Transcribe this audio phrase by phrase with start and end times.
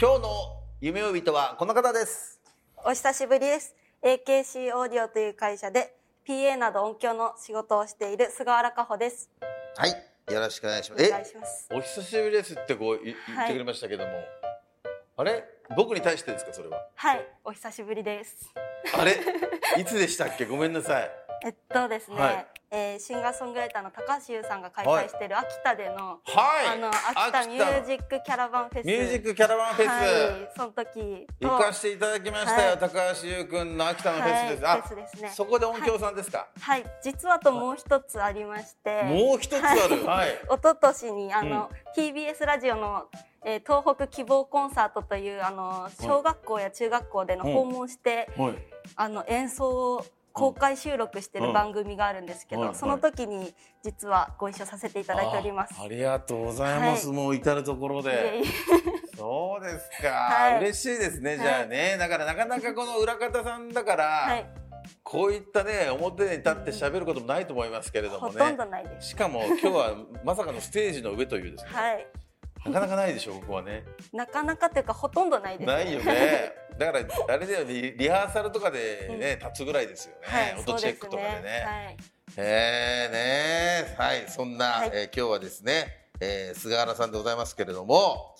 [0.00, 0.28] 今日の
[0.80, 2.40] 夢追い人はこの方です。
[2.86, 3.76] お久しぶりです。
[4.02, 5.94] AKC オーディオという会社で
[6.26, 9.28] PA など音響の仕事をしている菅原加穂です。
[9.76, 9.90] はい
[10.32, 11.68] よろしくお願いしまおす願いします。
[11.70, 13.04] お久しぶりですってこうい。
[13.04, 14.12] 言ってくれましたけども、
[15.18, 15.44] あれ？
[15.76, 16.78] 僕に対してですかそれは？
[16.94, 18.50] はい、お久しぶりです。
[18.98, 19.18] あれ？
[19.78, 20.46] いつでしたっけ？
[20.46, 21.10] ごめんなさい。
[21.44, 25.28] えっとですね、はいえーシンガーソングライターの高橋優さんが開催してい。
[25.28, 26.74] る秋田での、はい。
[26.74, 28.86] あの秋田ミュージックキャラバンフェス。
[28.86, 32.78] ミュージックキャラバンフェス、はい、その時と行かせていただきましたよ、はい。
[32.78, 34.78] 高橋優君の秋田のフェスです、はい。
[34.78, 35.32] あフェスですね。
[35.34, 40.04] そこで音響さんですか、はい、実はともう一つありまして、もう一つある？
[40.06, 43.06] はい、一昨年にあの、TBS ラジオの、
[43.44, 48.54] えー東北希望コンサートというあの小学校や中学校での訪問して、はい。
[48.96, 55.74] あの演奏を公開収録してる番組があるんですけど、はいその時に実はご一緒させていただいております。
[55.78, 57.16] あありがとうございます、はい。
[57.16, 58.38] もう至る所で。
[58.38, 58.42] え
[59.16, 60.58] そうですか、はい。
[60.58, 61.38] 嬉しいですね。
[61.38, 64.46] じゃあね、だからなかなかこの裏方さんだから、はい、
[65.02, 68.32] こういったね表に立って喋ることもないと思いますけれどもね。
[68.32, 69.08] ほとんどないです。
[69.08, 72.06] しかも今日はまさかのステージの上というですね、はい、
[72.64, 73.84] なかなかないでしょここはね。
[74.12, 76.52] なかなかというかほとんどないです、ないよね。
[76.78, 81.42] だからあれだよリリハーサルとかでね、立つぐらいですよね、はい、音チェックとかでね。
[81.42, 81.96] ですはい。
[82.36, 84.90] えー、ねはいそんな、はい。
[84.92, 88.36] えー今日はですね、えー菅原さんでございますけれども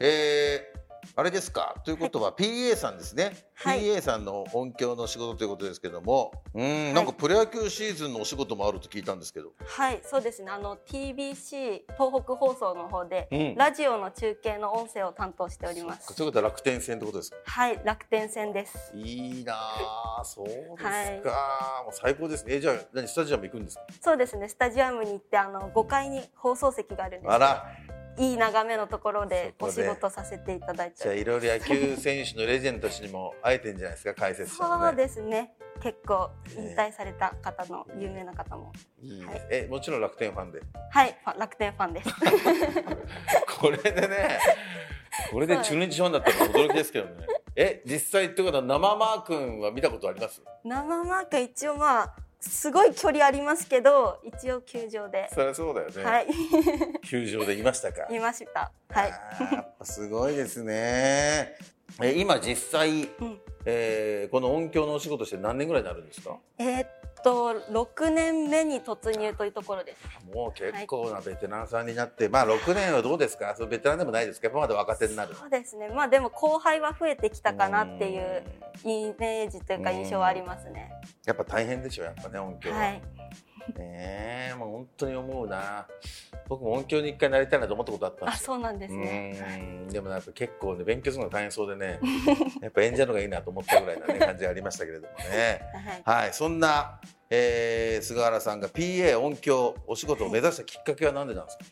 [0.00, 0.83] えー
[1.16, 1.76] あれですか？
[1.84, 3.82] ということは PA さんですね、はい。
[3.82, 9.52] PA さんの音響の仕事ということですけどもうんなんかプロ野球シーズンのお仕事もあると聞いたんですけど。
[9.64, 10.50] はい、そうですね。
[10.50, 13.54] あの TBC 東北放送の方で、うん。
[13.54, 16.12] ラジオの中継の音声を担当しております。
[16.12, 17.36] そういうことは楽天戦ってことですか？
[17.44, 18.92] はい、楽天戦です。
[18.96, 20.22] いいなあ。
[20.24, 21.84] そうですか、はい。
[21.84, 22.54] もう最高ですね。
[22.54, 23.82] えじゃあ何スタジアム行くんですか？
[24.00, 24.48] そうですね。
[24.48, 27.32] スタジアムに行ってあの5階に放送席があるんです。
[27.32, 27.66] あら
[28.16, 30.96] いい眺めのところでお仕事させていただいて。
[31.02, 34.14] じゃあいろいろ野球選手のレジェンドたちにも会えてんじゃないですか？
[34.14, 34.86] 解説者のね。
[34.88, 35.54] そうですね。
[35.82, 38.72] 結構引退された方の有名な方も、
[39.02, 39.26] いいね。
[39.26, 39.42] はい。
[39.50, 40.60] えもちろん楽天ファンで。
[40.90, 42.10] はい、楽天ファンです。
[43.60, 44.38] これでね
[45.32, 47.26] これで中日ファンだったら驚きですけどね。
[47.56, 50.42] え実際ってことは生マー君は見たことあります？
[50.64, 52.14] 生マーク一応まあ
[52.50, 56.26] すごい距離ありますけど、一応球場で、そりゃそうだよね、はい、
[57.06, 58.06] 球場でいましたか？
[58.10, 58.72] いました。
[58.90, 59.10] はい。
[59.12, 61.56] あーやっぱすごいですね。
[62.02, 63.40] え今実際、うん。
[63.66, 66.38] えーこの音響のお仕事して何年ぐらいになるんですか？
[66.58, 66.88] えーっ
[67.24, 70.34] と6年目に突入というところです。
[70.34, 73.54] もう結構なベテランさんになって、まあ6年はどうですか？
[73.56, 74.46] そのベテランでもないですか？
[74.46, 75.88] やっぱまだ若手になるそうですね。
[75.88, 78.42] まあでも後輩は増えてきたかなっていう
[78.84, 80.92] イメージというか印象はありますね。
[81.24, 83.02] やっぱ大変でしょやっぱね音響は、はい。
[83.78, 85.86] ねえもう本当に思うな。
[86.48, 88.46] 僕も音響に一回なりたいなと思ったことあったんあ、ですよ。
[88.46, 89.58] そうなんですね。
[89.86, 89.88] うん。
[89.88, 91.98] でもやっぱ結構ね勉強するのが大変そうでね。
[92.60, 95.62] やっぱ演者の方がいいなと思ったぐらいな、ね、 感じがありましたけれどもね。
[96.04, 96.22] はい。
[96.24, 101.64] はいそんな、えー菅原さんが PA 音響お仕事を目指したきっかけは何でなんですか、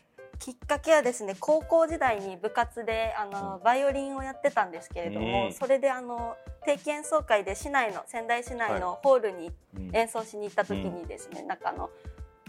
[0.43, 5.53] きっかけはですね、高校時代に部活であのバイオリンをやってたんですけれども、うん。
[5.53, 6.35] それであの
[6.65, 9.95] 定期演奏会で市内の仙台市内のホールにうん。
[9.95, 11.89] 演奏しに行った時にですね、なんかあの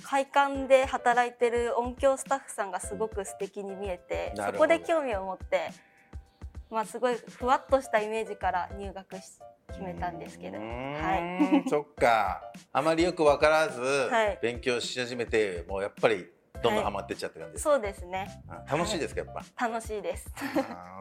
[0.02, 5.70] 会館で働いてる音響スタッフさんがすごく素敵に見えてそこで興味を持って、
[6.72, 11.68] まあ、すごいふわっとしたイメージから入学し決めたんですけど、うはーん。
[11.68, 12.42] そっか。
[12.72, 14.38] あまりよく分からずはい。
[14.42, 16.33] 勉強し始めてもうやっぱり
[16.64, 17.64] どんどんハマってっちゃって感じです。
[17.64, 18.42] か、そうですね。
[18.48, 20.26] あ楽しいですかやっぱ、楽しいです。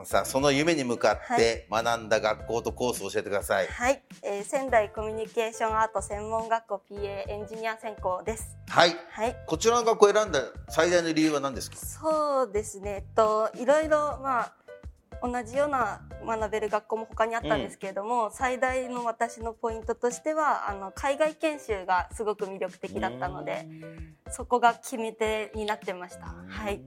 [0.03, 3.67] さあその夢に向かって学んだ学校とコースを教えてください。
[3.67, 8.57] はい、えー仙台コミュニケーションアート専門学校 PA エンジニア専攻です。
[8.67, 8.95] はい。
[9.11, 9.35] はい。
[9.47, 11.77] こちらの学校を選んだ最大の理由は何ですか？
[11.77, 14.53] そうですね、えっと、いろいろ、まあ、
[15.23, 23.65] 同じような学べる学校も他にあったんですけれども、最大の私のポイントとしてはあの海外研修がすごく魅力的だったので
[24.29, 26.35] そこが決め手になってました。
[26.47, 26.81] はい、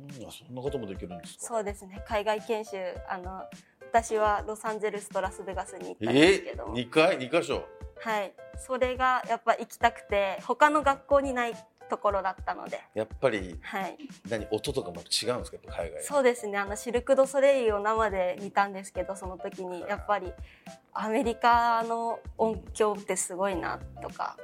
[0.46, 1.46] そんなこともできるんですか？
[1.46, 2.04] そうですね。
[2.06, 2.76] 海外研修
[3.08, 3.42] あの
[3.90, 7.16] 私はロサンゼルスとラスベガスに行ったんえですけども、二回？
[7.16, 7.64] 二箇所？
[8.00, 11.54] はい、それがやっぱ行きたくて他の学校にない
[11.88, 13.96] ところだったので、やっぱりはい、
[14.28, 15.58] 何音とかも違うんですか？
[15.68, 16.58] 海外そうですね。
[16.58, 20.32] あのシルク・ドゥ・ソレイユを生で見たんですけどその時にやっぱり
[20.92, 24.36] アメリカの音響ってすごいなとか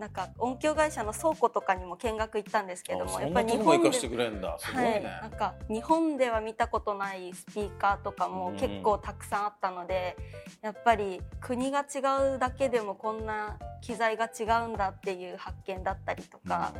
[0.00, 4.56] なんか音響会社の倉庫とかにも見学行ったんですけどもやっぱり日本で行かしてくれんだ。
[4.58, 10.16] すごいはい、ね、なんか日本では見たことないスピーカーとかも結構たくさんあったので、
[10.62, 11.98] やっぱり国が違
[12.36, 16.72] うだけでもこんな機材が違うんだっていう発見だったりとか、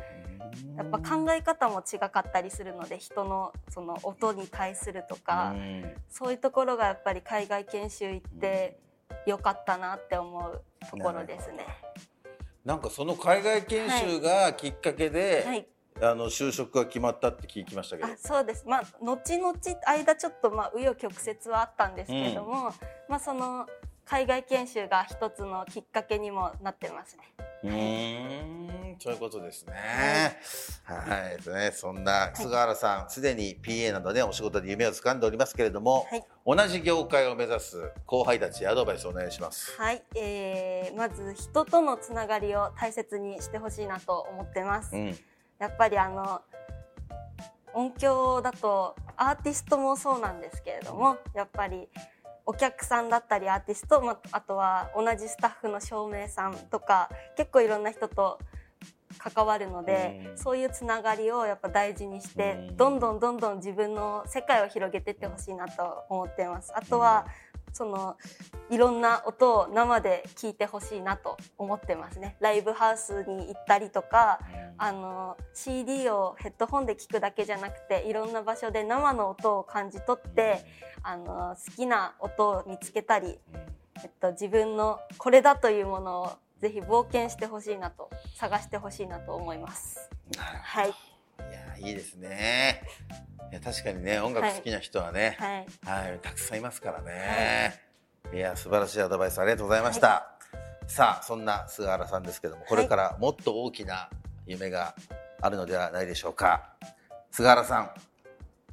[0.75, 5.93] やっぱ考え方も違かったりするので人のその音に対するとか、うん。
[6.09, 8.79] そういうところがやっぱり海外研修行って
[9.27, 11.67] よかったなって思うところですね。
[12.65, 15.67] なんかその海外研修がきっかけで、はい。
[16.01, 18.09] あの就職が決まったって聞きましたけど。
[18.09, 18.65] あそうです。
[18.67, 19.53] まあ後々
[19.85, 22.73] 間ちょっとまあ紆余曲折はあったんですけれども、
[23.09, 23.67] まあその
[24.05, 27.23] 海外研修が一つのきっかけにもなってますね。
[27.63, 29.73] うーんそういうことですね、
[30.83, 36.23] はい、ね、そんな菅原さん、すでに PA などね、お仕事で夢を掴んでおりますけれども、はい。
[36.45, 39.75] 同じ業界を目指す後輩たちへアドバイスをお願いします。
[39.75, 44.95] はい、えー、まず人とのつながりを大切にしてほしいなと思ってます。
[44.95, 45.17] うん、
[45.57, 46.41] やっぱりあの
[47.73, 51.87] 音響だとアーティストもそうなんですけれどもやっぱり
[52.45, 58.37] お客さんだったりアーティスト、まあとは同じスタッフの照明さんとか結構いろんな人と
[59.21, 60.37] 関わるので、うん。
[60.37, 62.77] そういうつながりをやっぱ大事にして、うん。
[62.77, 66.71] どんどんどんどん自分の世界を広げていってほしいなと思っています。
[66.75, 67.27] あとは、
[67.73, 68.17] その
[68.69, 72.35] いろんな音を生で聞いてほしいなと思ってますね。
[72.39, 74.39] ライブハウスに行ったりとか、
[74.77, 80.65] あの CD をヘッドホンで聞くだけじゃなくていろんな場所で生の音を感じ取って
[81.03, 83.39] あの好きな音を見つけたり、
[84.03, 86.31] えっと、自分のこれだというものを
[86.61, 90.09] ぜひ冒険してほしいなと探してほしいなと思います。
[90.37, 90.93] はい、い
[91.81, 92.83] や、いいですね。
[93.51, 97.81] いや、確かにね、音楽好きな人はね、はい、はい、たくさんいますからね。
[98.31, 100.37] い、や、素晴らしいアドバイスありがとうございました。
[100.87, 104.09] さあ、そんな菅原さんですけども、これからもっと大きな
[104.45, 104.93] 夢が
[105.41, 106.73] あるのではないでしょうか。
[107.31, 107.91] 菅原さん、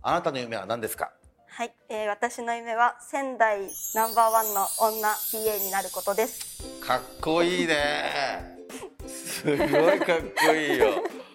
[0.02, 1.10] あなたの夢は何ですか？
[1.50, 3.60] はい、えー私の夢は仙台
[3.94, 6.62] ナンバーワンの女 PA になることです。
[6.80, 8.58] かっこいいね。
[9.06, 10.86] すごいかっこいいよ。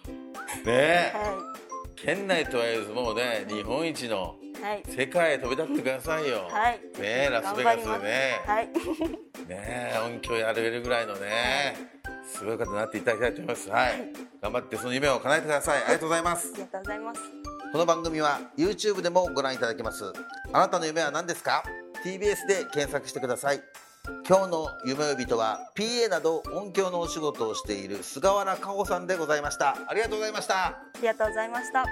[0.64, 0.66] ね。
[0.66, 1.54] えは
[1.96, 4.36] 県内とはいえずもうね日本一の
[4.88, 8.42] 世界へ飛び立ってくださいよ、はい、ねえラスベガスでね。
[8.46, 8.74] はい、ね
[9.50, 11.76] え音響やれるぐらいのね
[12.26, 13.70] すごい方になっていただきたいと思います。
[13.70, 14.14] はい。
[14.42, 15.84] 頑張ってその夢を叶えてください。
[15.84, 16.52] ありがとうございます。
[16.54, 17.43] ありがとうございます。
[17.74, 20.14] この番組は YouTube でもご覧いただけます。
[20.54, 21.64] あなたの夢は何ですか
[22.06, 23.64] ？TBS で検索してください。
[24.30, 29.76] 今日の夢呼びとは PA など音響のお仕事をしている菅原佳穂さんでございました。
[29.88, 30.66] ありがとうございました。
[30.68, 31.84] ありがとうございました。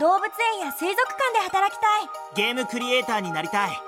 [0.00, 2.44] 動物園や水族館で働きたい。
[2.46, 3.87] ゲームクリエイターになりたい